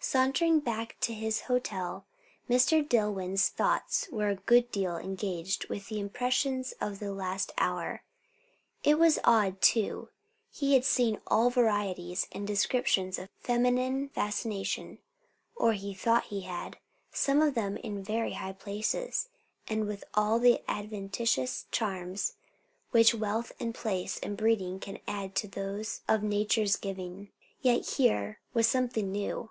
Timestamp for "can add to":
24.80-25.46